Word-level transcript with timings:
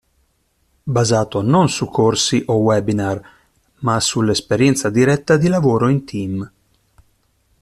Basato 0.97 1.43
non 1.43 1.69
su 1.69 1.85
corsi 1.87 2.41
o 2.47 2.55
webinar 2.55 3.21
ma 3.81 3.99
sull'esperienza 3.99 4.89
diretta 4.89 5.37
di 5.37 5.47
lavoro 5.47 5.89
in 5.89 6.05
team. 6.05 6.51